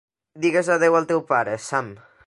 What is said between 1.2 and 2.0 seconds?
pare, Sam.